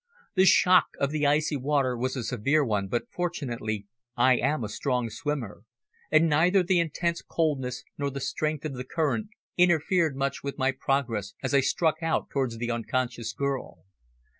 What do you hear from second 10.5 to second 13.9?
my progress as I struck out towards the unconscious girl.